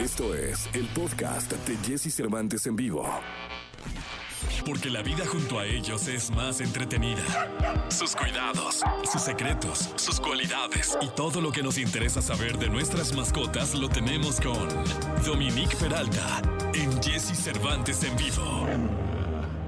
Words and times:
Esto 0.00 0.34
es 0.34 0.66
el 0.72 0.86
podcast 0.94 1.52
de 1.52 1.76
Jesse 1.86 2.10
Cervantes 2.10 2.66
en 2.66 2.74
vivo. 2.74 3.06
Porque 4.64 4.88
la 4.88 5.02
vida 5.02 5.26
junto 5.26 5.58
a 5.58 5.66
ellos 5.66 6.08
es 6.08 6.30
más 6.30 6.62
entretenida. 6.62 7.22
Sus 7.90 8.16
cuidados, 8.16 8.82
sus 9.04 9.20
secretos, 9.20 9.92
sus 9.96 10.18
cualidades 10.18 10.96
y 11.02 11.08
todo 11.10 11.42
lo 11.42 11.52
que 11.52 11.62
nos 11.62 11.76
interesa 11.76 12.22
saber 12.22 12.56
de 12.56 12.70
nuestras 12.70 13.14
mascotas 13.14 13.74
lo 13.74 13.90
tenemos 13.90 14.40
con 14.40 14.68
Dominique 15.22 15.76
Peralta 15.76 16.40
en 16.72 17.02
Jesse 17.02 17.36
Cervantes 17.36 18.02
en 18.02 18.16
vivo. 18.16 18.66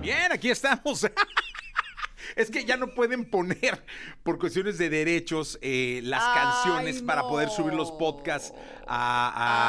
Bien, 0.00 0.32
aquí 0.32 0.48
estamos. 0.48 1.06
Es 2.36 2.50
que 2.50 2.64
ya 2.64 2.76
no 2.76 2.88
pueden 2.88 3.24
poner, 3.24 3.84
por 4.22 4.38
cuestiones 4.38 4.78
de 4.78 4.88
derechos, 4.88 5.58
eh, 5.60 6.00
las 6.02 6.22
Ay, 6.22 6.34
canciones 6.34 7.02
para 7.02 7.22
poder 7.22 7.50
subir 7.50 7.74
los 7.74 7.92
podcasts 7.92 8.54
a, 8.94 9.28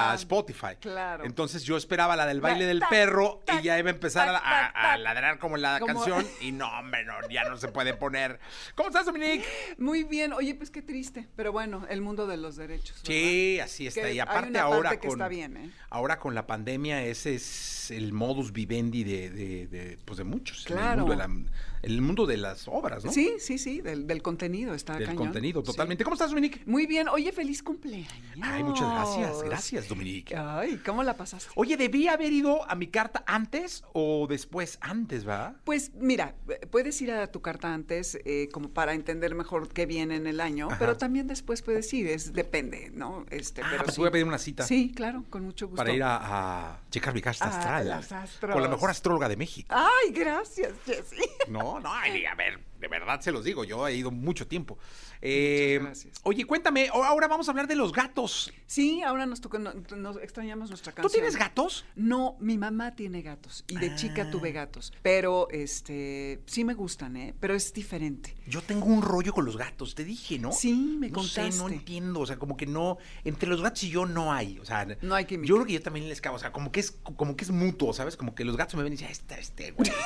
a 0.10 0.12
Ah, 0.12 0.16
Spotify. 0.16 0.76
claro. 0.80 1.24
Entonces 1.26 1.64
yo 1.64 1.78
esperaba 1.78 2.16
la 2.16 2.26
del 2.26 2.42
baile 2.42 2.66
del 2.66 2.82
perro 2.90 3.42
y 3.60 3.64
ya 3.64 3.80
iba 3.80 3.90
a 3.90 3.94
empezar 3.94 4.28
a, 4.30 4.98
ladrar 4.98 5.40
como 5.40 5.58
la 5.58 5.80
Como- 5.80 5.94
canción. 5.94 6.26
Y 6.42 6.52
no, 6.52 6.68
hombre, 6.80 7.06
no, 7.06 7.14
ya 7.30 7.46
no 7.50 7.58
se 7.58 7.70
puede 7.70 7.94
poner. 7.94 8.40
¿Cómo 8.76 8.90
estás, 8.90 9.06
Dominique? 9.06 9.46
Muy 9.78 10.04
bien, 10.04 10.34
oye, 10.34 10.56
pues 10.56 10.70
qué 10.70 10.82
triste, 10.82 11.28
pero 11.36 11.52
bueno, 11.52 11.86
el 11.90 12.02
mundo 12.02 12.28
de 12.28 12.38
los 12.38 12.56
derechos. 12.58 12.98
¿verdad? 12.98 13.06
Sí, 13.08 13.60
así 13.60 13.88
está. 13.88 14.02
Que 14.02 14.14
y 14.14 14.20
aparte 14.20 14.60
ahora 14.60 15.00
con, 15.00 15.12
está 15.12 15.28
bien, 15.30 15.58
¿eh? 15.58 15.70
ahora 15.90 16.20
con 16.20 16.36
la 16.36 16.46
pandemia 16.46 17.04
ese 17.04 17.36
es 17.36 17.92
el 17.92 18.12
modus 18.14 18.52
vivendi 18.52 19.04
de, 19.04 19.30
de, 19.30 19.68
de, 19.68 19.98
pues 20.06 20.18
de 20.18 20.24
muchos. 20.26 20.66
En 20.68 20.74
Claro. 20.76 20.92
el, 20.94 20.98
mundo 21.00 21.12
de 21.12 21.18
la- 21.18 21.52
el 21.84 22.02
mundo 22.02 22.26
de 22.26 22.38
las 22.38 22.68
obras, 22.68 23.04
¿no? 23.04 23.12
Sí, 23.12 23.34
sí, 23.40 23.58
sí, 23.58 23.82
del, 23.82 24.08
del 24.08 24.22
contenido 24.22 24.74
está 24.74 24.94
Del 24.94 25.08
cañón. 25.08 25.18
contenido, 25.18 25.62
Sí. 25.62 25.66
totalmente. 25.68 26.04
¿Cómo 26.06 26.14
estás, 26.14 26.30
Dominique? 26.30 26.62
Muy 26.66 26.86
bien, 26.88 27.08
oye, 27.10 27.32
feliz 27.34 27.62
cumpleaños. 27.62 28.10
Ay, 28.42 28.64
muchas 28.64 28.90
gracias. 28.90 29.13
Gracias, 29.46 29.88
Dominique. 29.88 30.36
Ay, 30.36 30.78
¿cómo 30.86 31.04
la 31.04 31.16
pasaste? 31.16 31.50
Oye, 31.56 31.78
¿debí 31.78 32.08
haber 32.08 32.32
ido 32.34 32.70
a 32.70 32.76
mi 32.76 32.88
carta 32.88 33.24
antes 33.28 33.84
o 33.94 34.28
después? 34.28 34.78
Antes, 34.82 35.28
¿va? 35.28 35.56
Pues 35.64 35.92
mira, 35.96 36.36
eh, 36.50 36.66
puedes 36.68 37.02
ir 37.02 37.12
a 37.12 37.32
tu 37.32 37.42
carta 37.42 37.74
antes 37.74 38.18
eh, 38.26 38.50
como 38.52 38.70
para 38.70 38.94
entender 38.94 39.36
mejor 39.36 39.70
qué 39.70 39.86
viene 39.86 40.16
en 40.16 40.28
el 40.28 40.40
año, 40.40 40.68
Ajá. 40.68 40.78
pero 40.80 40.98
también 40.98 41.28
después 41.28 41.62
puedes 41.62 41.94
ir, 41.94 42.08
es 42.08 42.34
depende, 42.34 42.90
¿no? 42.94 43.26
Este, 43.30 43.62
Ah, 43.64 43.68
pero 43.72 43.84
pues 43.84 43.96
sí. 43.96 44.02
voy 44.02 44.08
a 44.08 44.12
pedir 44.12 44.26
una 44.26 44.38
cita. 44.38 44.64
Sí, 44.66 44.92
claro, 44.96 45.24
con 45.30 45.44
mucho 45.44 45.68
gusto. 45.68 45.78
Para 45.78 45.94
ir 45.94 46.04
a, 46.04 46.18
a 46.72 46.80
checar 46.90 47.14
mi 47.14 47.22
carta 47.22 47.46
Ah, 47.46 47.78
astral. 47.98 48.52
Con 48.52 48.62
la 48.62 48.70
mejor 48.70 48.90
astróloga 48.90 49.30
de 49.30 49.38
México. 49.38 49.74
Ay, 49.76 50.12
gracias, 50.12 50.74
Jessy. 50.86 51.22
No, 51.48 51.80
no, 51.80 51.94
ay, 51.94 52.26
a 52.26 52.36
ver, 52.36 52.60
de 52.80 52.88
verdad 52.88 53.20
se 53.22 53.32
los 53.32 53.44
digo, 53.44 53.64
yo 53.64 53.88
he 53.88 53.96
ido 53.96 54.12
mucho 54.12 54.48
tiempo. 54.48 54.78
Eh, 55.26 55.80
gracias. 55.82 56.20
Oye, 56.24 56.44
cuéntame, 56.44 56.90
ahora 56.92 57.30
vamos 57.30 57.48
a 57.48 57.52
hablar 57.52 57.66
de 57.68 57.76
los 57.78 57.94
gatos. 57.94 58.52
Sí, 58.66 59.02
ahora 59.04 59.26
nos 59.26 59.40
tocó, 59.40 59.58
no- 59.58 59.72
nos 59.96 60.18
extrañamos 60.18 60.70
nuestra 60.70 60.92
¿Tú 60.92 60.98
canción. 61.04 61.22
tienes 61.22 61.38
gatos? 61.38 61.86
No, 61.96 62.36
mi 62.42 62.58
mamá 62.58 62.94
tiene 62.96 63.22
gatos 63.22 63.64
y 63.70 63.78
de 63.78 63.92
Ah. 63.92 63.96
chica 63.96 64.30
tuve 64.30 64.52
gatos, 64.52 64.92
pero 65.02 65.48
este 65.50 66.42
sí 66.46 66.66
me 66.66 66.74
gustan, 66.74 67.16
¿eh? 67.16 67.34
Pero 67.40 67.56
es 67.56 67.72
diferente. 67.74 68.36
Yo 68.48 68.62
tengo 68.62 68.86
un 68.88 69.02
rollo 69.02 69.32
con 69.34 69.46
los 69.46 69.56
gatos, 69.56 69.96
te 69.96 70.04
dije, 70.04 70.40
¿no? 70.40 70.52
Sí, 70.52 70.98
me 71.00 71.10
no 71.10 71.24
sé, 71.24 71.44
no 71.44 71.48
contaste. 71.52 71.74
entiendo, 71.76 72.20
o 72.20 72.26
sea, 72.26 72.38
como 72.38 72.58
que 72.58 72.66
no, 72.66 72.98
entre 73.24 73.48
los 73.48 73.62
gatos 73.62 73.82
y 73.84 73.90
yo 73.92 74.06
no 74.06 74.34
hay, 74.34 74.60
o 74.60 74.66
sea, 74.66 74.86
No 75.02 75.16
hay 75.16 75.24
química. 75.24 75.48
Yo 75.48 75.56
creo 75.56 75.66
que 75.68 75.74
yo 75.74 75.82
también 75.82 76.10
les 76.10 76.20
cago, 76.20 76.36
o 76.36 76.40
sea, 76.40 76.52
como 76.52 76.70
que 76.74 76.82
es, 76.82 76.92
como 77.16 77.38
que 77.38 77.46
es 77.46 77.52
mutuo, 77.52 77.94
¿sabes? 77.94 78.18
Como 78.18 78.36
que 78.36 78.44
los 78.44 78.58
gatos 78.58 78.76
me 78.76 78.84
ven 78.84 78.92
y 78.92 78.98
dicen, 78.98 79.08
"Ah, 79.08 79.12
este, 79.14 79.40
este, 79.40 79.72
güey. 79.72 79.90
¿no? 79.90 79.96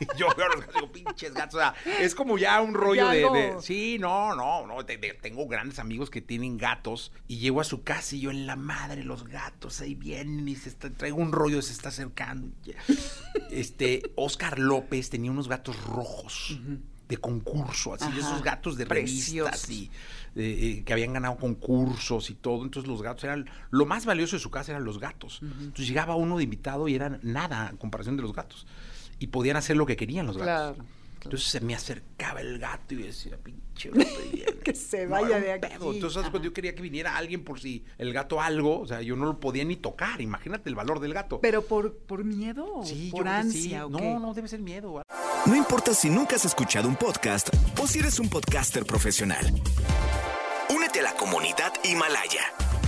Y 0.00 0.06
yo 0.18 0.26
veo 0.36 0.46
a 0.46 0.48
los 0.56 0.60
gatos 0.66 0.74
digo, 0.74 0.90
pinches 0.90 1.32
gatos, 1.32 1.54
o 1.54 1.58
sea, 1.58 1.74
es 2.00 2.12
como 2.16 2.36
ya 2.36 2.60
un 2.60 2.74
rollo 2.74 3.04
Ya 3.04 3.10
de, 3.12 3.22
no. 3.22 3.32
de- 3.34 3.62
sí, 3.62 3.98
no, 4.00 4.31
no, 4.34 4.66
no, 4.66 4.84
te- 4.84 4.98
tengo 4.98 5.46
grandes 5.46 5.78
amigos 5.78 6.10
que 6.10 6.20
tienen 6.20 6.56
gatos 6.58 7.12
y 7.28 7.38
llego 7.38 7.60
a 7.60 7.64
su 7.64 7.82
casa 7.82 8.16
y 8.16 8.20
yo 8.20 8.30
en 8.30 8.46
la 8.46 8.56
madre, 8.56 9.04
los 9.04 9.24
gatos 9.24 9.80
ahí 9.80 9.94
vienen 9.94 10.48
y 10.48 10.56
se 10.56 10.68
está, 10.68 10.90
traigo 10.90 11.18
un 11.18 11.32
rollo, 11.32 11.60
se 11.62 11.72
está 11.72 11.88
acercando. 11.90 12.48
Este, 13.50 14.02
Oscar 14.16 14.58
López 14.58 15.10
tenía 15.10 15.30
unos 15.30 15.48
gatos 15.48 15.82
rojos. 15.84 16.58
De 17.08 17.18
concurso, 17.18 17.92
así, 17.92 18.06
de 18.12 18.20
Ajá, 18.22 18.30
esos 18.30 18.42
gatos 18.42 18.76
de 18.78 18.86
revistas 18.86 19.68
y 19.68 19.90
eh, 20.34 20.78
eh, 20.78 20.82
que 20.82 20.92
habían 20.94 21.12
ganado 21.12 21.36
concursos 21.36 22.30
y 22.30 22.34
todo. 22.34 22.64
Entonces 22.64 22.88
los 22.88 23.02
gatos 23.02 23.24
eran, 23.24 23.50
lo 23.70 23.84
más 23.84 24.06
valioso 24.06 24.36
de 24.36 24.40
su 24.40 24.50
casa 24.50 24.72
eran 24.72 24.84
los 24.84 24.98
gatos. 24.98 25.40
Entonces 25.42 25.86
llegaba 25.88 26.14
uno 26.16 26.38
de 26.38 26.44
invitado 26.44 26.88
y 26.88 26.94
eran 26.94 27.20
nada 27.22 27.68
en 27.70 27.76
comparación 27.76 28.16
de 28.16 28.22
los 28.22 28.32
gatos. 28.32 28.66
Y 29.18 29.26
podían 29.26 29.58
hacer 29.58 29.76
lo 29.76 29.84
que 29.84 29.94
querían 29.96 30.24
los 30.26 30.38
gatos. 30.38 30.76
Claro, 30.76 30.86
Entonces 31.24 31.48
se 31.48 31.60
me 31.60 31.74
acercaba 31.74 32.40
el 32.40 32.58
gato 32.58 32.94
y 32.94 32.98
decía, 33.04 33.36
pinche 33.42 33.90
Que 34.64 34.74
se 34.74 35.04
No, 35.04 35.10
vaya 35.12 35.38
de 35.40 35.52
aquí. 35.52 35.68
pedo. 35.68 35.92
Entonces 35.92 36.14
¿sabes? 36.14 36.30
cuando 36.30 36.48
yo 36.48 36.52
quería 36.52 36.74
que 36.74 36.82
viniera 36.82 37.16
alguien 37.16 37.42
por 37.44 37.60
si 37.60 37.84
el 37.98 38.12
gato 38.12 38.40
algo, 38.40 38.80
o 38.80 38.86
sea, 38.86 39.02
yo 39.02 39.16
no 39.16 39.26
lo 39.26 39.40
podía 39.40 39.64
ni 39.64 39.76
tocar. 39.76 40.20
Imagínate 40.20 40.68
el 40.68 40.74
valor 40.74 41.00
del 41.00 41.14
gato. 41.14 41.40
Pero 41.40 41.62
por, 41.62 41.96
por 41.98 42.24
miedo 42.24 42.82
sí, 42.84 43.06
yo 43.06 43.12
por 43.12 43.22
creo 43.22 43.42
que 43.42 43.50
sí. 43.50 43.58
ansia 43.58 43.86
o 43.86 43.90
No, 43.90 43.98
qué? 43.98 44.04
no, 44.20 44.34
debe 44.34 44.48
ser 44.48 44.60
miedo. 44.60 45.02
No 45.46 45.56
importa 45.56 45.94
si 45.94 46.08
nunca 46.10 46.36
has 46.36 46.44
escuchado 46.44 46.88
un 46.88 46.96
podcast 46.96 47.48
o 47.80 47.86
si 47.86 47.98
eres 47.98 48.18
un 48.20 48.28
podcaster 48.28 48.84
profesional. 48.84 49.44
Únete 50.70 51.00
a 51.00 51.02
la 51.02 51.14
comunidad 51.14 51.72
Himalaya. 51.84 52.42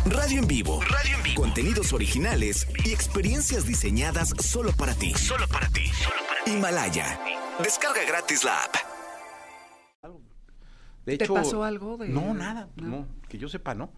Radio 0.06 0.40
en 0.40 0.46
vivo. 0.46 0.80
Radio 0.82 1.16
en 1.16 1.22
vivo. 1.22 1.40
Contenidos 1.42 1.92
originales 1.92 2.66
y 2.84 2.92
experiencias 2.92 3.66
diseñadas 3.66 4.34
solo 4.38 4.72
para 4.76 4.94
ti. 4.94 5.14
Solo 5.14 5.48
para 5.48 5.68
ti. 5.70 5.90
Himalaya. 6.46 7.18
Descarga 7.62 8.04
gratis 8.04 8.44
la 8.44 8.64
app. 8.64 8.74
De 11.06 11.18
¿Te 11.18 11.24
hecho, 11.24 11.34
pasó 11.34 11.62
algo 11.64 11.98
de- 11.98 12.08
No, 12.08 12.32
nada, 12.32 12.68
no? 12.76 12.88
no, 12.88 13.06
que 13.28 13.36
yo 13.36 13.48
sepa, 13.48 13.74
¿no? 13.74 13.92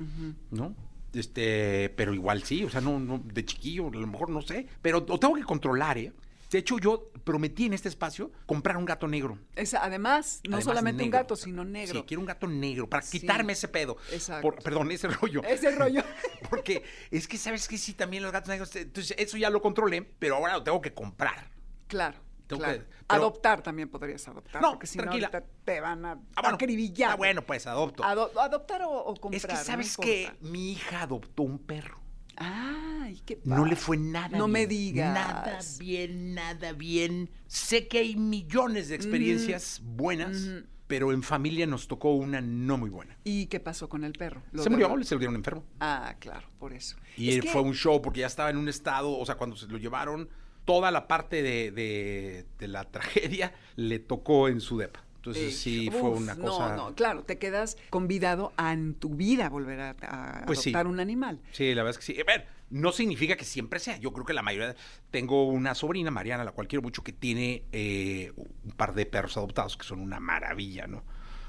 ¿No? 0.51 0.75
Este, 1.15 1.89
pero 1.97 2.13
igual 2.13 2.43
sí, 2.43 2.65
o 2.65 2.71
sea, 2.71 2.81
no, 2.81 2.99
no, 2.99 3.19
de 3.25 3.45
chiquillo, 3.45 3.87
a 3.89 3.91
lo 3.93 4.07
mejor 4.09 4.29
no 4.29 4.43
sé, 4.43 4.67
pero 4.83 5.05
lo 5.09 5.19
tengo 5.19 5.35
que 5.35 5.45
controlar, 5.45 5.99
¿eh? 5.99 6.13
De 6.51 6.59
hecho, 6.59 6.79
yo 6.79 7.11
prometí 7.25 7.67
en 7.67 7.73
este 7.75 7.89
espacio 7.89 8.31
comprar 8.45 8.77
un 8.77 8.85
gato 8.85 9.07
negro. 9.09 9.39
Además, 9.81 10.41
no 10.45 10.57
Además, 10.57 10.65
solamente 10.65 11.05
un 11.05 11.11
gato, 11.11 11.37
sino 11.37 11.65
negro. 11.65 12.01
Sí, 12.01 12.05
quiero 12.07 12.21
un 12.21 12.27
gato 12.27 12.47
negro 12.49 12.89
para 12.89 13.03
Sí. 13.03 13.21
quitarme 13.21 13.53
ese 13.55 13.69
pedo. 13.69 13.97
Exacto. 14.13 14.43
Por- 14.43 14.63
perdón, 14.63 14.91
ese 14.91 15.09
rollo. 15.09 15.43
Ese 15.45 15.71
rollo. 15.73 16.03
Porque 16.51 16.83
es 17.11 17.27
que, 17.27 17.37
¿sabes 17.39 17.67
que 17.69 17.79
Sí, 17.79 17.95
también 17.95 18.23
los 18.23 18.33
gatos 18.33 18.49
negros, 18.49 18.75
entonces 18.77 19.15
eso 19.19 19.37
ya 19.37 19.51
lo 19.51 19.61
controlé, 19.63 20.03
pero 20.03 20.37
ahora 20.37 20.55
lo 20.55 20.63
tengo 20.65 20.81
que 20.81 20.93
comprar. 20.95 21.51
Claro. 21.89 22.19
Tengo 22.47 22.63
claro. 22.63 22.79
que- 22.79 22.85
pero- 22.85 23.21
Adoptar 23.23 23.63
también 23.63 23.89
podrías 23.89 24.27
adoptar. 24.29 24.63
No, 24.63 24.71
porque 24.73 24.87
si 24.87 24.99
tranquila. 24.99 25.31
no, 25.33 25.41
te 25.65 25.81
van 25.81 26.05
a 26.05 26.13
Ah, 26.13 26.43
bueno. 26.43 26.55
acribillar. 26.57 27.11
Ah, 27.13 27.17
bueno, 27.17 27.43
pues 27.43 27.67
adopto. 27.67 28.05
Ado- 28.05 28.31
adoptar 28.41 28.83
o, 28.83 28.91
o 28.91 29.15
comprar. 29.17 29.35
es 29.37 29.47
que, 29.47 29.57
¿sabes 29.57 29.97
que 29.97 30.31
Mi 30.41 30.73
hija 30.73 31.03
adoptó 31.03 31.43
un 31.43 31.59
perro. 31.59 32.01
Ay, 32.39 33.21
qué 33.25 33.41
No 33.45 33.57
le 33.65 33.71
padre. 33.71 33.77
fue 33.77 33.97
nada 33.97 34.29
No 34.37 34.45
bien. 34.45 34.53
me 34.53 34.67
digas. 34.67 35.15
Nada 35.15 35.59
bien, 35.79 36.35
nada 36.35 36.73
bien. 36.73 37.31
Sé 37.47 37.89
que 37.89 37.99
hay 37.99 38.17
millones 38.17 38.89
de 38.89 38.95
experiencias 38.95 39.81
buenas, 39.83 40.47
pero 40.87 41.13
en 41.13 41.23
familia 41.23 41.67
nos 41.67 41.89
tocó 41.89 42.13
una 42.15 42.41
no 42.43 42.77
muy 42.77 42.91
buena. 42.91 43.17
¿Y 43.25 43.47
qué 43.47 43.59
pasó 43.59 43.89
con 43.89 44.05
el 44.05 44.13
perro? 44.13 44.43
¿Lo 44.53 44.63
Se 44.63 44.71
murió, 44.71 44.89
derrotó? 44.89 45.05
se 45.07 45.15
lo 45.15 45.19
dieron 45.19 45.35
enfermo. 45.37 45.65
Ah, 45.81 46.15
claro, 46.21 46.47
por 46.59 46.73
eso. 46.75 46.97
Y 47.17 47.31
Es 47.31 47.37
él 47.37 47.41
que- 47.43 47.49
fue 47.51 47.63
un 47.63 47.73
show 47.75 48.01
porque 48.03 48.21
ya 48.21 48.27
estaba 48.27 48.51
en 48.51 48.59
un 48.59 48.69
estado, 48.69 49.11
o 49.17 49.25
sea, 49.25 49.37
cuando 49.37 49.57
se 49.57 49.67
lo 49.67 49.79
llevaron, 49.79 50.29
toda 50.67 50.91
la 50.91 51.09
parte 51.09 51.43
de, 51.43 51.71
de- 51.71 52.45
de 52.59 52.69
la 52.69 52.85
tragedia 52.85 53.55
le 53.77 53.99
tocó 53.99 54.49
en 54.49 54.61
su 54.61 54.77
depa. 54.77 55.03
Entonces 55.17 55.59
sí 55.59 55.91
fue 55.91 56.11
una 56.11 56.37
cosa... 56.37 56.77
No, 56.77 56.91
no, 56.91 56.95
claro, 56.95 57.25
te 57.25 57.37
quedas 57.39 57.77
convidado 57.91 58.53
a 58.57 58.73
en 58.73 58.95
tu 58.95 59.17
vida 59.17 59.49
volver 59.49 59.81
a, 59.81 59.91
a 60.03 60.45
Pues 60.47 60.61
sí. 60.61 60.71
adoptar 60.71 60.87
un 60.87 61.01
animal. 61.01 61.41
Sí, 61.51 61.75
la 61.75 61.83
verdad 61.83 61.99
es 62.01 62.07
que 62.07 62.13
sí. 62.15 62.21
A 62.21 62.25
ver, 62.25 62.47
no 62.71 62.93
significa 62.93 63.35
que 63.37 63.45
siempre 63.45 63.81
sea. 63.81 63.97
Yo 63.97 64.13
creo 64.13 64.25
que 64.25 64.33
la 64.35 64.43
mayoría. 64.43 64.77
Tengo 65.11 65.49
una 65.49 65.75
sobrina, 65.75 66.13
Mariana, 66.13 66.45
la 66.45 66.53
cual 66.53 66.69
quiero 66.69 66.83
mucho, 66.83 67.03
que 67.03 67.13
tiene 67.13 67.65
eh, 67.73 68.33
un 68.37 68.71
par 68.77 68.95
de 68.95 69.05
perros 69.05 69.37
adoptados 69.37 69.77
que 69.77 69.83
son 69.85 69.99
una 69.99 70.21
maravilla, 70.21 70.87
¿no? 70.87 71.03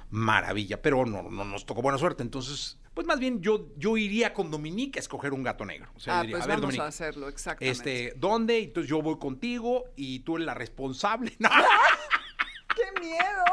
Maravilla. 0.09 0.81
Pero 0.81 1.05
no, 1.05 1.23
no 1.29 1.45
nos 1.45 1.66
tocó 1.67 1.84
buena 1.84 1.99
suerte. 1.99 2.23
Entonces, 2.23 2.79
pues 2.97 3.06
más 3.06 3.19
bien 3.19 3.44
yo, 3.44 3.68
yo 3.78 3.96
iría 3.96 4.34
con 4.34 4.50
Dominique 4.50 4.97
a 4.97 5.02
escoger 5.02 5.31
un 5.31 5.44
gato 5.44 5.63
negro. 5.63 5.88
O 5.96 6.00
sea, 6.00 6.17
ah, 6.17 6.22
diría, 6.23 6.38
pues 6.38 6.46
a 6.46 6.47
ver, 6.47 6.55
vamos 6.55 6.61
Dominique, 6.70 6.84
a 6.84 6.88
hacerlo, 6.88 7.29
exactamente. 7.29 8.05
este, 8.08 8.17
¿dónde? 8.17 8.58
Entonces 8.58 8.90
yo 8.90 9.03
voy 9.03 9.20
contigo 9.20 9.84
y 9.96 10.22
tú 10.22 10.38
eres 10.38 10.47
la 10.47 10.55
responsable. 10.55 11.32
No, 11.38 11.47
¡Qué 12.76 12.99
miedo! 12.99 13.44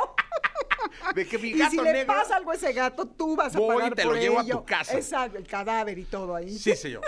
de 1.14 1.28
que 1.28 1.36
mi 1.36 1.48
Y 1.48 1.58
gato 1.58 1.72
si 1.72 1.76
le 1.78 2.06
pasa 2.06 2.36
algo 2.36 2.52
a 2.52 2.54
ese 2.54 2.72
gato, 2.72 3.06
tú 3.06 3.36
vas 3.36 3.54
a 3.54 3.58
Voy 3.58 3.84
y 3.86 3.90
te 3.90 4.04
lo 4.04 4.12
por 4.12 4.18
llevo 4.18 4.38
a 4.38 4.42
ello. 4.44 4.60
tu 4.60 4.64
casa. 4.64 4.96
Exacto, 4.96 5.36
el 5.36 5.46
cadáver 5.46 5.98
y 5.98 6.04
todo 6.04 6.34
ahí. 6.34 6.50
Sí, 6.58 6.74
señor. 6.74 7.02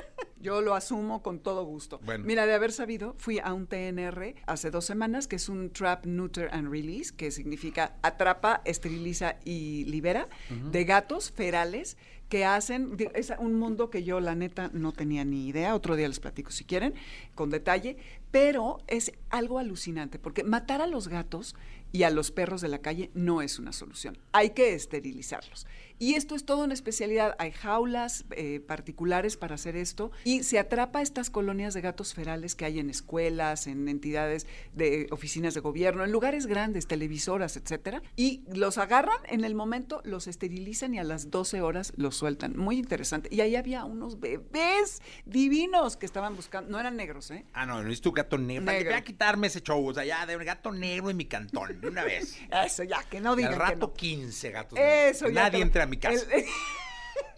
Yo 0.47 0.63
lo 0.63 0.77
asumo 0.77 1.25
con 1.25 1.41
todo 1.41 1.65
gusto. 1.65 1.99
Bueno. 2.05 2.25
Mira, 2.25 2.47
de 2.47 2.55
haber 2.55 2.71
sabido, 2.71 3.17
fui 3.19 3.41
a 3.41 3.53
un 3.53 3.67
TNR 3.67 4.37
hace 4.47 4.71
dos 4.71 4.85
semanas, 4.85 5.27
que 5.27 5.35
es 5.35 5.49
un 5.49 5.73
Trap, 5.73 6.07
Neuter 6.07 6.51
and 6.53 6.71
Release, 6.71 7.13
que 7.13 7.33
significa 7.33 7.97
atrapa, 8.03 8.63
esteriliza 8.65 9.39
y 9.45 9.87
libera, 9.87 10.29
de 10.71 10.85
gatos 10.85 11.33
ferales 11.33 11.97
que 12.29 12.45
hacen, 12.45 12.97
es 13.15 13.33
un 13.39 13.55
mundo 13.55 13.91
que 13.91 14.05
yo 14.05 14.21
la 14.21 14.35
neta 14.37 14.71
no 14.73 14.93
tenía 14.93 15.25
ni 15.25 15.49
idea, 15.49 15.75
otro 15.75 15.97
día 15.97 16.09
les 16.09 16.21
platico 16.21 16.53
si 16.53 16.65
quieren, 16.65 16.95
con 17.35 17.51
detalle, 17.51 17.97
pero 18.31 18.79
es 18.87 19.13
algo 19.31 19.59
alucinante, 19.59 20.19
porque 20.19 20.45
matar 20.45 20.81
a 20.81 20.87
los 20.87 21.09
gatos 21.09 21.55
y 21.93 22.03
a 22.03 22.11
los 22.11 22.31
perros 22.33 22.61
de 22.61 22.69
la 22.69 22.79
calle 22.79 23.11
no 23.15 23.43
es 23.43 23.59
una 23.59 23.73
solución, 23.73 24.19
hay 24.33 24.51
que 24.51 24.75
esterilizarlos. 24.75 25.67
Y 25.99 26.15
esto 26.15 26.35
es 26.35 26.45
toda 26.45 26.65
una 26.65 26.75
especialidad. 26.75 27.35
Hay 27.39 27.53
jaulas 27.53 28.25
eh, 28.33 28.61
particulares 28.61 29.37
para 29.37 29.55
hacer 29.55 29.77
esto 29.77 30.11
y 30.25 30.43
se 30.43 30.59
atrapa 30.59 30.99
a 30.99 31.03
estas 31.03 31.31
colonias 31.31 31.75
de 31.75 31.81
gatos 31.81 32.15
ferales 32.15 32.55
que 32.55 32.65
hay 32.65 32.79
en 32.79 32.91
escuelas, 32.91 33.67
en 33.67 33.89
entidades 33.89 34.47
de 34.75 35.07
oficinas 35.11 35.55
de 35.55 35.61
gobierno, 35.61 36.05
en 36.05 36.13
lugares 36.13 36.47
grandes, 36.47 36.87
televisoras, 36.87 37.57
etcétera, 37.57 38.03
y 38.17 38.43
los 38.53 38.79
agarran 38.79 39.17
en 39.29 39.45
el 39.45 39.55
momento, 39.55 40.01
los 40.05 40.27
esterilizan 40.27 40.95
y 40.95 40.99
a 40.99 41.05
las 41.05 41.31
12 41.31 41.61
horas 41.63 41.93
los 41.97 42.17
sueltan. 42.17 42.57
Muy 42.57 42.77
interesante. 42.79 43.29
Y 43.33 43.41
ahí 43.41 43.57
había 43.57 43.85
unos 43.85 44.21
bebés 44.21 45.01
divinos 45.25 45.97
que 45.97 46.07
estaban 46.07 46.37
buscando, 46.37 46.71
no 46.71 46.79
eran 46.81 46.97
negros, 46.97 47.31
¿eh? 47.31 47.45
Ah, 47.53 47.67
no, 47.67 47.83
no 47.83 47.91
es 47.91 48.01
tu 48.01 48.13
gato 48.13 48.39
negro. 48.39 48.67
Que 48.67 48.73
Negro. 48.73 48.91
voy 48.91 48.99
a 48.99 49.05
quitarme 49.05 49.47
ese 49.47 49.61
show, 49.63 49.85
o 49.87 49.95
sea, 49.95 50.05
ya 50.05 50.27
de 50.27 50.37
un 50.37 50.45
gato 50.45 50.73
negro 50.73 51.11
en 51.11 51.17
mi 51.17 51.25
cantón, 51.27 51.81
de 51.81 51.89
una 51.89 52.05
vez. 52.05 52.37
Eso 52.67 52.83
ya, 52.85 53.03
que 53.05 53.21
no 53.21 53.37
digan 53.37 53.53
al 53.55 53.59
que 53.59 53.65
rato 53.65 53.87
no. 53.89 53.93
15 53.95 54.51
gatos 54.51 54.79
Eso 54.79 54.83
negros. 54.83 55.21
Que 55.29 55.35
ya. 55.35 55.43
Nadie 55.43 55.59
que- 55.59 55.63
entre 55.63 55.86
mi 55.87 55.97
casa. 55.97 56.27
el- 56.33 56.45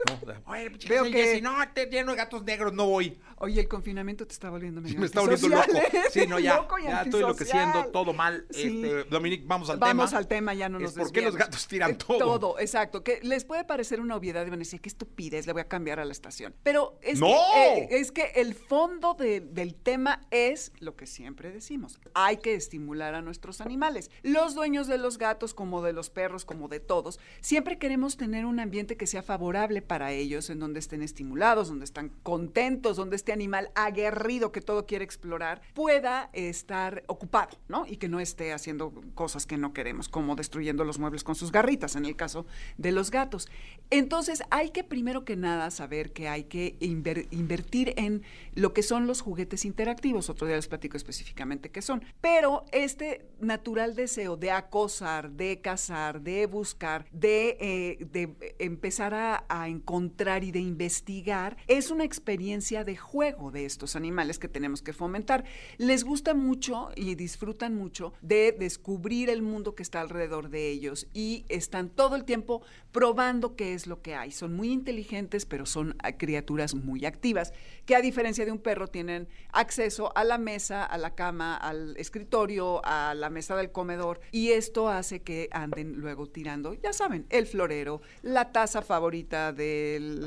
No, 0.06 0.34
oye, 0.52 0.70
pinche 0.70 0.88
Veo 0.88 1.04
que- 1.04 1.10
Jessy, 1.12 1.40
no, 1.42 1.54
te 1.74 1.86
lleno 1.86 2.12
de 2.12 2.18
gatos 2.18 2.42
negros, 2.44 2.72
no 2.72 2.86
voy. 2.86 3.18
Oye, 3.40 3.60
el 3.60 3.68
confinamiento 3.68 4.26
te 4.26 4.32
está 4.32 4.50
volviendo 4.50 4.80
medio 4.80 4.98
Me 5.00 5.06
está 5.06 5.20
volviendo 5.20 5.48
loco. 5.48 5.72
¿eh? 5.76 6.02
Sí, 6.10 6.26
no, 6.26 6.38
ya. 6.38 6.56
Loco 6.56 6.78
y 6.78 6.84
ya 6.84 7.02
estoy 7.02 7.20
enloqueciendo, 7.22 7.86
todo 7.86 8.12
mal. 8.12 8.46
Sí. 8.50 8.82
Este, 8.82 9.04
Dominique, 9.04 9.44
vamos 9.46 9.70
al 9.70 9.76
tema. 9.78 9.86
Vamos 9.88 10.12
al 10.14 10.26
tema, 10.26 10.54
ya 10.54 10.68
no 10.68 10.78
nos 10.78 10.92
¿Por 10.94 11.12
qué 11.12 11.22
los 11.22 11.36
gatos 11.36 11.66
tiran 11.68 11.92
Eh, 11.92 11.94
todo? 11.94 12.18
Todo, 12.18 12.58
exacto. 12.58 13.02
Que 13.04 13.20
les 13.22 13.44
puede 13.44 13.64
parecer 13.64 14.00
una 14.00 14.16
obviedad 14.16 14.44
y 14.46 14.50
van 14.50 14.58
a 14.58 14.64
decir, 14.64 14.80
qué 14.80 14.88
estupidez, 14.88 15.46
le 15.46 15.52
voy 15.52 15.62
a 15.62 15.68
cambiar 15.68 16.00
a 16.00 16.04
la 16.04 16.12
estación. 16.12 16.54
Pero 16.62 16.98
es, 17.02 17.20
¡No! 17.20 17.28
que, 17.54 17.74
eh, 17.78 17.88
es 17.92 18.10
que 18.12 18.32
el 18.36 18.54
fondo 18.54 19.14
de- 19.14 19.40
del 19.40 19.74
tema 19.74 20.20
es 20.30 20.72
lo 20.80 20.96
que 20.96 21.06
siempre 21.06 21.50
decimos. 21.52 22.00
Hay 22.14 22.38
que 22.38 22.54
estimular 22.54 23.14
a 23.14 23.22
nuestros 23.22 23.60
animales. 23.60 24.10
Los 24.22 24.54
dueños 24.54 24.86
de 24.88 24.98
los 24.98 25.18
gatos, 25.18 25.54
como 25.54 25.82
de 25.82 25.92
los 25.92 26.10
perros, 26.10 26.44
como 26.44 26.68
de 26.68 26.80
todos, 26.80 27.20
siempre 27.40 27.78
queremos 27.78 28.16
tener 28.16 28.44
un 28.46 28.58
ambiente 28.60 28.96
que 28.96 29.06
sea 29.06 29.22
favorable 29.22 29.80
para 29.88 30.12
ellos, 30.12 30.50
en 30.50 30.60
donde 30.60 30.78
estén 30.78 31.02
estimulados, 31.02 31.68
donde 31.68 31.84
están 31.84 32.10
contentos, 32.22 32.96
donde 32.96 33.16
este 33.16 33.32
animal 33.32 33.72
aguerrido 33.74 34.52
que 34.52 34.60
todo 34.60 34.86
quiere 34.86 35.04
explorar 35.04 35.60
pueda 35.74 36.30
estar 36.32 37.02
ocupado, 37.08 37.58
¿no? 37.66 37.86
Y 37.86 37.96
que 37.96 38.08
no 38.08 38.20
esté 38.20 38.52
haciendo 38.52 38.92
cosas 39.14 39.46
que 39.46 39.56
no 39.56 39.72
queremos, 39.72 40.08
como 40.08 40.36
destruyendo 40.36 40.84
los 40.84 41.00
muebles 41.00 41.24
con 41.24 41.34
sus 41.34 41.50
garritas, 41.50 41.96
en 41.96 42.04
el 42.04 42.14
caso 42.14 42.46
de 42.76 42.92
los 42.92 43.10
gatos. 43.10 43.48
Entonces, 43.90 44.42
hay 44.50 44.70
que 44.70 44.84
primero 44.84 45.24
que 45.24 45.34
nada 45.34 45.70
saber 45.70 46.12
que 46.12 46.28
hay 46.28 46.44
que 46.44 46.78
inver- 46.80 47.26
invertir 47.30 47.94
en 47.96 48.22
lo 48.54 48.74
que 48.74 48.82
son 48.82 49.06
los 49.06 49.22
juguetes 49.22 49.64
interactivos. 49.64 50.28
Otro 50.28 50.46
día 50.46 50.56
les 50.56 50.68
platico 50.68 50.96
específicamente 50.96 51.70
qué 51.70 51.80
son. 51.80 52.04
Pero 52.20 52.64
este 52.72 53.26
natural 53.40 53.94
deseo 53.94 54.36
de 54.36 54.50
acosar, 54.50 55.30
de 55.30 55.60
cazar, 55.62 56.20
de 56.20 56.46
buscar, 56.46 57.06
de, 57.12 57.56
eh, 57.60 58.04
de 58.12 58.54
empezar 58.58 59.14
a, 59.14 59.44
a 59.48 59.68
encontrar 59.78 60.44
y 60.44 60.50
de 60.50 60.60
investigar, 60.60 61.56
es 61.66 61.90
una 61.90 62.04
experiencia 62.04 62.84
de 62.84 62.96
juego 62.96 63.50
de 63.50 63.64
estos 63.64 63.96
animales 63.96 64.38
que 64.38 64.48
tenemos 64.48 64.82
que 64.82 64.92
fomentar. 64.92 65.44
Les 65.78 66.04
gusta 66.04 66.34
mucho 66.34 66.90
y 66.96 67.14
disfrutan 67.14 67.74
mucho 67.74 68.12
de 68.20 68.52
descubrir 68.58 69.30
el 69.30 69.42
mundo 69.42 69.74
que 69.74 69.82
está 69.82 70.00
alrededor 70.00 70.50
de 70.50 70.68
ellos 70.68 71.06
y 71.14 71.44
están 71.48 71.90
todo 71.90 72.16
el 72.16 72.24
tiempo 72.24 72.62
probando 72.92 73.56
qué 73.56 73.74
es 73.74 73.86
lo 73.86 74.02
que 74.02 74.14
hay. 74.14 74.30
Son 74.32 74.54
muy 74.54 74.72
inteligentes, 74.72 75.46
pero 75.46 75.66
son 75.66 75.96
ah, 76.02 76.12
criaturas 76.12 76.74
muy 76.74 77.04
activas, 77.06 77.52
que 77.86 77.94
a 77.94 78.00
diferencia 78.00 78.44
de 78.44 78.52
un 78.52 78.58
perro 78.58 78.88
tienen 78.88 79.28
acceso 79.52 80.12
a 80.16 80.24
la 80.24 80.38
mesa, 80.38 80.84
a 80.84 80.98
la 80.98 81.14
cama, 81.14 81.56
al 81.56 81.96
escritorio, 81.96 82.84
a 82.84 83.14
la 83.14 83.30
mesa 83.30 83.56
del 83.56 83.70
comedor 83.70 84.20
y 84.32 84.50
esto 84.50 84.88
hace 84.88 85.22
que 85.22 85.48
anden 85.52 85.94
luego 85.94 86.26
tirando, 86.26 86.74
ya 86.74 86.92
saben, 86.92 87.26
el 87.30 87.46
florero, 87.46 88.00
la 88.22 88.52
taza 88.52 88.82
favorita 88.82 89.52
de 89.52 89.67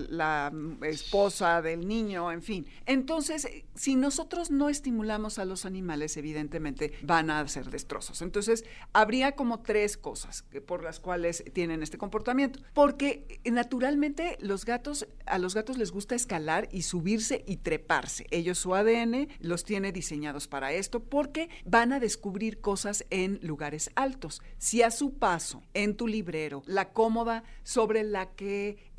la 0.09 0.51
esposa 0.83 1.61
del 1.61 1.87
niño, 1.87 2.31
en 2.31 2.41
fin. 2.41 2.65
Entonces, 2.85 3.47
si 3.75 3.95
nosotros 3.95 4.51
no 4.51 4.69
estimulamos 4.69 5.39
a 5.39 5.45
los 5.45 5.65
animales, 5.65 6.17
evidentemente 6.17 6.93
van 7.03 7.29
a 7.29 7.39
hacer 7.39 7.69
destrozos. 7.69 8.21
Entonces, 8.21 8.65
habría 8.93 9.33
como 9.33 9.61
tres 9.61 9.97
cosas 9.97 10.45
por 10.65 10.83
las 10.83 10.99
cuales 10.99 11.43
tienen 11.53 11.83
este 11.83 11.97
comportamiento. 11.97 12.59
Porque 12.73 13.39
eh, 13.43 13.51
naturalmente 13.51 14.37
los 14.39 14.65
gatos, 14.65 15.07
a 15.25 15.37
los 15.37 15.55
gatos 15.55 15.77
les 15.77 15.91
gusta 15.91 16.15
escalar 16.15 16.67
y 16.71 16.83
subirse 16.83 17.43
y 17.47 17.57
treparse. 17.57 18.27
Ellos 18.31 18.57
su 18.57 18.75
ADN 18.75 19.27
los 19.39 19.63
tiene 19.63 19.91
diseñados 19.91 20.47
para 20.47 20.71
esto 20.73 21.01
porque 21.03 21.49
van 21.65 21.93
a 21.93 21.99
descubrir 21.99 22.61
cosas 22.61 23.05
en 23.09 23.39
lugares 23.41 23.91
altos. 23.95 24.41
Si 24.57 24.81
a 24.81 24.91
su 24.91 25.13
paso 25.13 25.63
en 25.73 25.95
tu 25.95 26.07
librero, 26.07 26.63
la 26.65 26.93
cómoda 26.93 27.43
sobre 27.63 28.03
la 28.03 28.31
que 28.31 28.91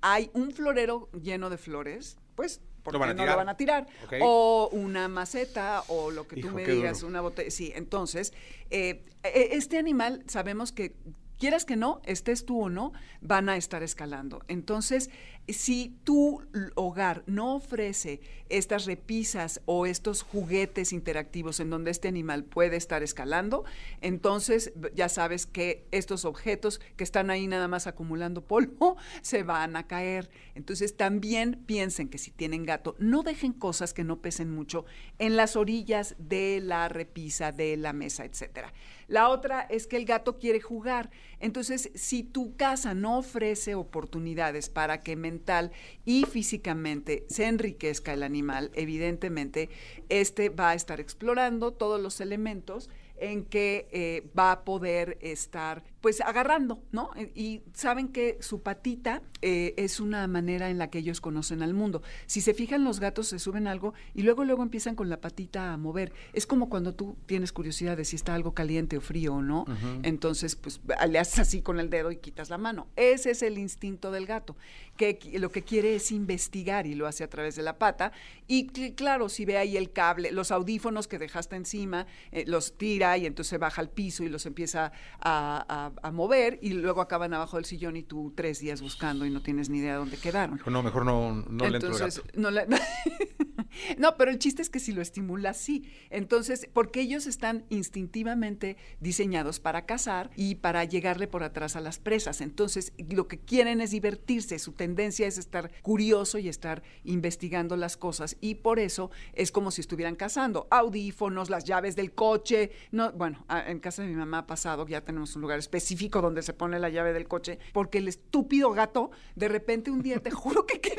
hay 0.00 0.30
un 0.34 0.52
florero 0.52 1.08
lleno 1.12 1.50
de 1.50 1.58
flores, 1.58 2.16
pues 2.34 2.60
¿por 2.82 2.92
Lo 2.92 2.98
van 2.98 3.08
qué 3.08 3.22
a 3.22 3.26
no 3.26 3.30
lo 3.30 3.36
van 3.36 3.48
a 3.48 3.56
tirar? 3.56 3.86
O 4.20 4.68
una 4.72 5.08
maceta 5.08 5.82
o 5.88 6.10
lo 6.10 6.26
que 6.26 6.36
tú 6.36 6.46
Hijo, 6.48 6.56
me 6.56 6.64
qué 6.64 6.72
digas, 6.72 6.98
duro. 7.00 7.08
una 7.10 7.20
botella. 7.20 7.50
Sí, 7.50 7.72
entonces, 7.74 8.32
eh, 8.70 9.04
e- 9.22 9.48
este 9.52 9.78
animal 9.78 10.22
sabemos 10.26 10.72
que 10.72 10.94
quieras 11.38 11.64
que 11.64 11.76
no, 11.76 12.00
estés 12.04 12.44
tú 12.44 12.62
o 12.62 12.68
no, 12.68 12.92
van 13.20 13.48
a 13.48 13.56
estar 13.56 13.82
escalando. 13.82 14.42
Entonces, 14.48 15.10
si 15.48 15.96
tu 16.04 16.42
hogar 16.74 17.22
no 17.26 17.54
ofrece 17.54 18.20
estas 18.50 18.84
repisas 18.84 19.62
o 19.64 19.86
estos 19.86 20.22
juguetes 20.22 20.92
interactivos 20.92 21.60
en 21.60 21.70
donde 21.70 21.90
este 21.90 22.08
animal 22.08 22.44
puede 22.44 22.76
estar 22.76 23.02
escalando, 23.02 23.64
entonces 24.00 24.72
ya 24.94 25.08
sabes 25.08 25.46
que 25.46 25.86
estos 25.90 26.24
objetos 26.24 26.80
que 26.96 27.04
están 27.04 27.30
ahí 27.30 27.46
nada 27.46 27.68
más 27.68 27.86
acumulando 27.86 28.44
polvo 28.44 28.96
se 29.22 29.42
van 29.42 29.76
a 29.76 29.86
caer. 29.86 30.30
Entonces, 30.54 30.96
también 30.96 31.62
piensen 31.66 32.08
que 32.08 32.18
si 32.18 32.30
tienen 32.30 32.64
gato, 32.64 32.94
no 32.98 33.22
dejen 33.22 33.52
cosas 33.52 33.94
que 33.94 34.04
no 34.04 34.20
pesen 34.20 34.50
mucho 34.50 34.84
en 35.18 35.36
las 35.36 35.56
orillas 35.56 36.14
de 36.18 36.60
la 36.62 36.88
repisa, 36.88 37.52
de 37.52 37.76
la 37.76 37.92
mesa, 37.92 38.24
etcétera. 38.24 38.72
La 39.08 39.30
otra 39.30 39.62
es 39.62 39.86
que 39.86 39.96
el 39.96 40.04
gato 40.04 40.38
quiere 40.38 40.60
jugar. 40.60 41.10
Entonces, 41.40 41.90
si 41.94 42.22
tu 42.22 42.56
casa 42.56 42.94
no 42.94 43.18
ofrece 43.18 43.74
oportunidades 43.74 44.68
para 44.68 45.00
que 45.00 45.16
mental 45.16 45.72
y 46.04 46.24
físicamente 46.24 47.24
se 47.28 47.46
enriquezca 47.46 48.12
el 48.12 48.22
animal, 48.22 48.70
evidentemente, 48.74 49.70
este 50.10 50.50
va 50.50 50.70
a 50.70 50.74
estar 50.74 51.00
explorando 51.00 51.72
todos 51.72 52.00
los 52.00 52.20
elementos 52.20 52.90
en 53.16 53.44
que 53.44 53.88
eh, 53.90 54.28
va 54.38 54.52
a 54.52 54.64
poder 54.64 55.18
estar 55.20 55.82
pues 56.00 56.20
agarrando, 56.20 56.80
¿no? 56.92 57.10
Eh, 57.16 57.32
Y 57.34 57.62
saben 57.74 58.08
que 58.08 58.38
su 58.40 58.62
patita 58.62 59.20
eh, 59.42 59.74
es 59.76 59.98
una 60.00 60.26
manera 60.28 60.70
en 60.70 60.78
la 60.78 60.90
que 60.90 60.98
ellos 60.98 61.20
conocen 61.20 61.62
al 61.62 61.74
mundo. 61.74 62.02
Si 62.26 62.40
se 62.40 62.54
fijan, 62.54 62.84
los 62.84 63.00
gatos 63.00 63.26
se 63.28 63.38
suben 63.40 63.66
algo 63.66 63.94
y 64.14 64.22
luego 64.22 64.44
luego 64.44 64.62
empiezan 64.62 64.94
con 64.94 65.08
la 65.08 65.20
patita 65.20 65.72
a 65.72 65.76
mover. 65.76 66.12
Es 66.32 66.46
como 66.46 66.68
cuando 66.68 66.94
tú 66.94 67.16
tienes 67.26 67.52
curiosidad 67.52 67.96
de 67.96 68.04
si 68.04 68.14
está 68.16 68.34
algo 68.34 68.54
caliente 68.54 68.96
o 68.96 69.00
frío 69.00 69.34
o 69.34 69.42
no. 69.42 69.64
Entonces, 70.04 70.54
pues 70.56 70.80
le 71.08 71.18
haces 71.18 71.40
así 71.40 71.62
con 71.62 71.80
el 71.80 71.90
dedo 71.90 72.12
y 72.12 72.16
quitas 72.16 72.48
la 72.50 72.58
mano. 72.58 72.86
Ese 72.96 73.30
es 73.32 73.42
el 73.42 73.58
instinto 73.58 74.10
del 74.12 74.26
gato, 74.26 74.56
que 74.96 75.18
lo 75.38 75.50
que 75.50 75.62
quiere 75.62 75.96
es 75.96 76.12
investigar 76.12 76.86
y 76.86 76.94
lo 76.94 77.06
hace 77.06 77.24
a 77.24 77.28
través 77.30 77.56
de 77.56 77.62
la 77.62 77.78
pata. 77.78 78.12
Y 78.46 78.68
cl- 78.68 78.94
claro, 78.94 79.28
si 79.28 79.44
ve 79.44 79.56
ahí 79.58 79.76
el 79.76 79.90
cable, 79.92 80.30
los 80.32 80.50
audífonos 80.52 81.08
que 81.08 81.18
dejaste 81.18 81.56
encima, 81.56 82.06
eh, 82.32 82.44
los 82.46 82.76
tira 82.78 83.16
y 83.18 83.26
entonces 83.26 83.58
baja 83.58 83.80
al 83.80 83.90
piso 83.90 84.22
y 84.24 84.28
los 84.28 84.46
empieza 84.46 84.92
a, 85.20 85.64
a- 85.68 85.87
a 86.02 86.10
mover 86.12 86.58
y 86.62 86.70
luego 86.74 87.00
acaban 87.00 87.34
abajo 87.34 87.56
del 87.56 87.64
sillón 87.64 87.96
y 87.96 88.02
tú 88.02 88.32
tres 88.36 88.58
días 88.60 88.80
buscando 88.80 89.24
y 89.26 89.30
no 89.30 89.42
tienes 89.42 89.68
ni 89.70 89.78
idea 89.78 89.92
de 89.92 89.98
dónde 89.98 90.16
quedaron. 90.16 90.60
No, 90.66 90.82
mejor 90.82 91.04
no, 91.04 91.34
no 91.48 91.68
le 91.68 91.76
entro 91.76 91.90
Entonces, 91.92 92.22
gato. 92.24 92.40
no, 92.40 92.50
le- 92.50 92.66
no, 93.98 94.16
pero 94.16 94.30
el 94.30 94.38
chiste 94.38 94.62
es 94.62 94.70
que 94.70 94.80
si 94.80 94.92
lo 94.92 95.02
estimula, 95.02 95.54
sí. 95.54 95.90
Entonces, 96.10 96.68
porque 96.72 97.00
ellos 97.00 97.26
están 97.26 97.64
instintivamente 97.68 98.76
diseñados 99.00 99.60
para 99.60 99.86
cazar 99.86 100.30
y 100.36 100.56
para 100.56 100.84
llegarle 100.84 101.26
por 101.26 101.42
atrás 101.42 101.76
a 101.76 101.80
las 101.80 101.98
presas. 101.98 102.40
Entonces, 102.40 102.92
lo 103.10 103.28
que 103.28 103.38
quieren 103.38 103.80
es 103.80 103.90
divertirse. 103.90 104.58
Su 104.58 104.72
tendencia 104.72 105.26
es 105.26 105.38
estar 105.38 105.70
curioso 105.82 106.38
y 106.38 106.48
estar 106.48 106.82
investigando 107.04 107.76
las 107.76 107.96
cosas. 107.96 108.36
Y 108.40 108.56
por 108.56 108.78
eso 108.78 109.10
es 109.32 109.52
como 109.52 109.70
si 109.70 109.80
estuvieran 109.80 110.16
cazando. 110.16 110.66
Audífonos, 110.70 111.50
las 111.50 111.64
llaves 111.64 111.96
del 111.96 112.12
coche. 112.12 112.70
No, 112.90 113.12
bueno, 113.12 113.44
en 113.66 113.80
casa 113.80 114.02
de 114.02 114.08
mi 114.08 114.14
mamá 114.14 114.38
ha 114.38 114.46
pasado, 114.46 114.86
ya 114.86 115.04
tenemos 115.04 115.34
un 115.36 115.42
lugar 115.42 115.58
específico 115.58 116.20
donde 116.20 116.42
se 116.42 116.52
pone 116.52 116.78
la 116.78 116.88
llave 116.88 117.12
del 117.12 117.28
coche, 117.28 117.58
porque 117.72 117.98
el 117.98 118.08
estúpido 118.08 118.72
gato, 118.72 119.10
de 119.36 119.48
repente 119.48 119.90
un 119.90 120.02
día, 120.02 120.20
te 120.20 120.30
juro 120.30 120.66
que 120.66 120.80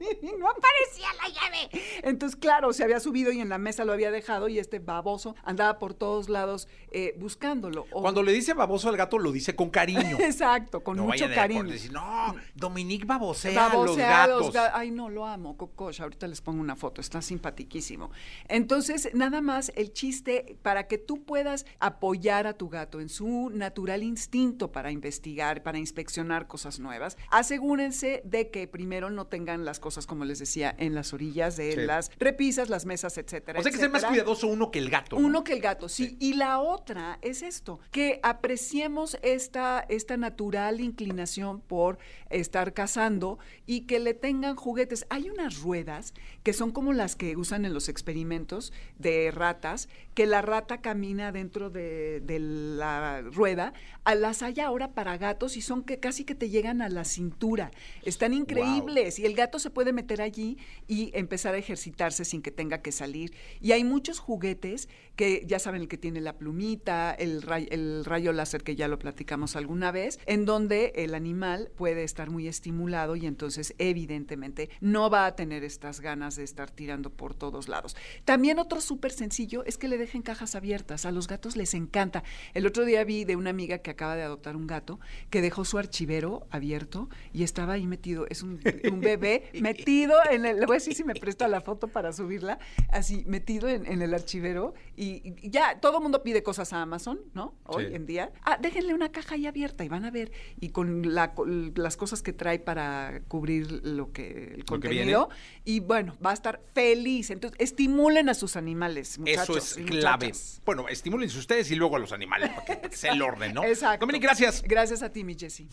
y 0.00 0.26
no 0.38 0.48
aparecía 0.48 1.08
la 1.22 1.28
llave. 1.28 1.82
Entonces, 2.02 2.36
claro, 2.38 2.72
se 2.72 2.84
había 2.84 3.00
subido 3.00 3.32
y 3.32 3.40
en 3.40 3.48
la 3.48 3.58
mesa 3.58 3.84
lo 3.84 3.92
había 3.92 4.10
dejado 4.10 4.48
y 4.48 4.58
este 4.58 4.78
baboso 4.78 5.34
andaba 5.44 5.78
por 5.78 5.94
todos 5.94 6.28
lados 6.28 6.68
eh, 6.90 7.14
buscándolo. 7.18 7.86
O- 7.92 8.02
Cuando 8.02 8.22
le 8.22 8.32
dice 8.32 8.54
baboso 8.54 8.88
al 8.88 8.96
gato, 8.96 9.18
lo 9.18 9.32
dice 9.32 9.54
con 9.56 9.70
cariño. 9.70 10.16
Exacto, 10.20 10.82
con 10.82 10.96
no 10.96 11.04
mucho 11.04 11.24
vayan 11.24 11.32
a 11.32 11.34
cariño. 11.34 11.64
decir, 11.64 11.92
no, 11.92 12.34
Dominique 12.54 13.04
babosea, 13.06 13.66
a 13.66 13.68
los 13.68 13.72
Babosea 13.86 14.08
gatos. 14.08 14.46
los 14.46 14.54
ga- 14.54 14.70
Ay, 14.74 14.90
no, 14.90 15.08
lo 15.08 15.26
amo, 15.26 15.56
Cococha. 15.56 16.02
Ahorita 16.04 16.26
les 16.26 16.40
pongo 16.40 16.60
una 16.60 16.76
foto, 16.76 17.00
está 17.00 17.22
simpatiquísimo. 17.22 18.10
Entonces, 18.48 19.10
nada 19.14 19.40
más 19.40 19.72
el 19.76 19.92
chiste 19.92 20.56
para 20.62 20.86
que 20.86 20.98
tú 20.98 21.24
puedas 21.24 21.66
apoyar 21.80 22.46
a 22.46 22.54
tu 22.54 22.68
gato 22.68 23.00
en 23.00 23.08
su 23.08 23.50
natural 23.50 24.02
instinto 24.02 24.72
para 24.72 24.90
investigar, 24.90 25.62
para 25.62 25.78
inspeccionar 25.78 26.46
cosas 26.46 26.78
nuevas, 26.80 27.16
asegúrense 27.30 28.22
de 28.24 28.50
que 28.50 28.66
primero 28.68 29.10
no 29.10 29.26
tengan 29.26 29.61
las 29.64 29.80
cosas, 29.80 30.06
como 30.06 30.24
les 30.24 30.38
decía, 30.38 30.74
en 30.78 30.94
las 30.94 31.12
orillas 31.12 31.56
de 31.56 31.72
Sí. 31.72 31.80
las 31.80 32.10
repisas, 32.18 32.68
las 32.68 32.86
mesas, 32.86 33.16
etcétera. 33.18 33.60
o 33.60 33.62
sea, 33.62 33.70
hay 33.70 33.72
que 33.74 33.78
ser 33.80 33.90
más 33.90 34.02
etcétera. 34.02 34.24
cuidadoso 34.24 34.46
uno 34.48 34.70
que 34.70 34.78
el 34.78 34.90
gato. 34.90 35.18
¿no? 35.18 35.26
Uno 35.26 35.44
que 35.44 35.52
el 35.52 35.60
gato, 35.60 35.88
sí. 35.88 36.16
Y 36.20 36.34
la 36.34 36.58
otra 36.60 37.18
es 37.22 37.42
esto, 37.42 37.80
que 37.90 38.20
apreciemos 38.22 39.16
esta, 39.22 39.84
esta 39.88 40.16
natural 40.16 40.80
inclinación 40.80 41.60
por 41.60 41.98
estar 42.30 42.72
cazando 42.74 43.38
y 43.66 43.82
que 43.82 43.98
le 43.98 44.14
tengan 44.14 44.56
juguetes. 44.56 45.06
Hay 45.10 45.30
unas 45.30 45.60
ruedas 45.60 46.12
que 46.42 46.52
son 46.52 46.70
como 46.72 46.92
las 46.92 47.16
que 47.16 47.36
usan 47.36 47.64
en 47.64 47.74
los 47.74 47.88
experimentos 47.88 48.72
de 48.98 49.30
ratas, 49.30 49.88
que 50.14 50.26
la 50.26 50.42
rata 50.42 50.80
camina 50.80 51.32
dentro 51.32 51.70
de, 51.70 52.20
de 52.20 52.38
la 52.38 53.22
rueda. 53.22 53.72
A 54.04 54.14
las 54.14 54.42
hay 54.42 54.60
ahora 54.60 54.92
para 54.92 55.16
gatos 55.16 55.56
y 55.56 55.62
son 55.62 55.82
que 55.84 55.98
casi 56.00 56.24
que 56.24 56.34
te 56.34 56.50
llegan 56.50 56.82
a 56.82 56.88
la 56.88 57.04
cintura. 57.04 57.70
Están 58.02 58.32
increíbles 58.34 59.18
y 59.18 59.24
el 59.26 59.34
gato 59.34 59.51
se 59.58 59.70
puede 59.70 59.92
meter 59.92 60.22
allí 60.22 60.58
y 60.88 61.10
empezar 61.14 61.54
a 61.54 61.58
ejercitarse 61.58 62.24
sin 62.24 62.42
que 62.42 62.50
tenga 62.50 62.82
que 62.82 62.92
salir. 62.92 63.32
Y 63.60 63.72
hay 63.72 63.84
muchos 63.84 64.18
juguetes 64.18 64.88
que 65.22 65.44
ya 65.46 65.60
saben 65.60 65.82
el 65.82 65.86
que 65.88 65.98
tiene 65.98 66.20
la 66.20 66.32
plumita, 66.36 67.12
el, 67.12 67.42
ray- 67.42 67.68
el 67.70 68.04
rayo 68.04 68.32
láser 68.32 68.64
que 68.64 68.74
ya 68.74 68.88
lo 68.88 68.98
platicamos 68.98 69.54
alguna 69.54 69.92
vez, 69.92 70.18
en 70.26 70.44
donde 70.46 70.92
el 70.96 71.14
animal 71.14 71.70
puede 71.76 72.02
estar 72.02 72.28
muy 72.28 72.48
estimulado 72.48 73.14
y 73.14 73.26
entonces 73.26 73.72
evidentemente 73.78 74.68
no 74.80 75.10
va 75.10 75.26
a 75.26 75.36
tener 75.36 75.62
estas 75.62 76.00
ganas 76.00 76.34
de 76.34 76.42
estar 76.42 76.72
tirando 76.72 77.10
por 77.10 77.34
todos 77.34 77.68
lados. 77.68 77.94
También 78.24 78.58
otro 78.58 78.80
súper 78.80 79.12
sencillo 79.12 79.64
es 79.64 79.78
que 79.78 79.86
le 79.86 79.96
dejen 79.96 80.22
cajas 80.22 80.56
abiertas. 80.56 81.06
A 81.06 81.12
los 81.12 81.28
gatos 81.28 81.54
les 81.54 81.74
encanta. 81.74 82.24
El 82.52 82.66
otro 82.66 82.84
día 82.84 83.04
vi 83.04 83.24
de 83.24 83.36
una 83.36 83.50
amiga 83.50 83.78
que 83.78 83.92
acaba 83.92 84.16
de 84.16 84.22
adoptar 84.24 84.56
un 84.56 84.66
gato 84.66 84.98
que 85.30 85.40
dejó 85.40 85.64
su 85.64 85.78
archivero 85.78 86.48
abierto 86.50 87.08
y 87.32 87.44
estaba 87.44 87.74
ahí 87.74 87.86
metido. 87.86 88.26
Es 88.28 88.42
un, 88.42 88.58
un 88.90 89.00
bebé 89.00 89.44
metido 89.60 90.16
en 90.32 90.46
el. 90.46 90.58
Le 90.58 90.66
voy 90.66 90.74
a 90.74 90.78
decir 90.78 90.94
si 90.94 91.04
me 91.04 91.14
presta 91.14 91.46
la 91.46 91.60
foto 91.60 91.86
para 91.86 92.12
subirla. 92.12 92.58
Así, 92.90 93.22
metido 93.28 93.68
en, 93.68 93.86
en 93.86 94.02
el 94.02 94.14
archivero. 94.14 94.74
Y, 94.96 95.11
y 95.24 95.50
ya 95.50 95.78
todo 95.80 95.96
el 95.98 96.02
mundo 96.02 96.22
pide 96.22 96.42
cosas 96.42 96.72
a 96.72 96.82
Amazon, 96.82 97.20
¿no? 97.34 97.54
Hoy 97.64 97.86
Sí. 97.88 97.94
en 97.94 98.06
día. 98.06 98.32
Ah, 98.44 98.58
déjenle 98.60 98.94
una 98.94 99.10
caja 99.10 99.34
ahí 99.34 99.46
abierta 99.46 99.84
y 99.84 99.88
van 99.88 100.04
a 100.04 100.10
ver. 100.10 100.32
Y 100.60 100.70
con 100.70 101.14
la- 101.14 101.34
con 101.34 101.72
las 101.76 101.96
cosas 101.96 102.22
que 102.22 102.32
trae 102.32 102.58
para 102.58 103.20
cubrir 103.28 103.70
lo 103.84 104.12
que 104.12 104.48
el 104.54 104.56
que 104.58 104.64
contenido. 104.64 105.28
y 105.64 105.80
bueno, 105.80 106.16
va 106.24 106.30
a 106.30 106.34
estar 106.34 106.60
feliz. 106.74 107.30
Entonces, 107.30 107.58
estimulen 107.60 108.28
a 108.28 108.34
sus 108.34 108.56
animales, 108.56 109.18
muchachos. 109.18 109.56
Eso 109.56 109.80
es 109.80 109.86
clave. 109.86 110.26
muchachas. 110.26 110.60
Bueno, 110.64 110.88
estimúlense 110.88 111.38
ustedes 111.38 111.70
y 111.70 111.74
luego 111.74 111.96
a 111.96 111.98
los 111.98 112.12
animales, 112.12 112.50
para 112.50 112.80
que 112.80 112.96
sea 112.96 113.12
el 113.12 113.22
orden, 113.22 113.54
¿no? 113.54 113.64
Exacto. 113.64 114.00
Dominique, 114.06 114.26
gracias. 114.26 114.62
Gracias 114.62 115.02
a 115.02 115.10
ti, 115.10 115.24
mi 115.24 115.34
Jessy. 115.34 115.68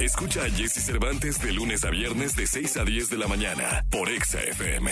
Escucha 0.00 0.42
a 0.44 0.50
Jesse 0.50 0.84
Cervantes 0.84 1.40
de 1.40 1.52
lunes 1.52 1.84
a 1.84 1.90
viernes 1.90 2.34
de 2.34 2.46
6 2.46 2.76
a 2.76 2.84
10 2.84 3.10
de 3.10 3.16
la 3.18 3.28
mañana 3.28 3.84
por 3.90 4.08
Exa 4.10 4.42
FM. 4.42 4.90